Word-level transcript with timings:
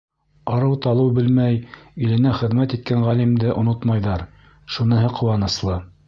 Арыу-талыу 0.51 1.11
белмәй 1.17 1.59
иленә 2.07 2.31
хеҙмәт 2.39 2.73
иткән 2.77 3.05
ғалимды 3.09 3.51
онотмайҙар— 3.63 4.23
шуныһы 4.77 5.13
ҡыуаныслы. 5.19 5.77